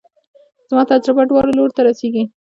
زما 0.69 0.83
تجربه 0.91 1.23
دواړو 1.27 1.55
لورو 1.57 1.75
ته 1.77 1.81
رسېږي. 1.87 2.23